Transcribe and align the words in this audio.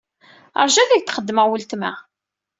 Ṛju 0.65 0.79
ad 0.81 0.91
ak-d-qeddmeɣ 0.93 1.45
weltma. 1.49 1.91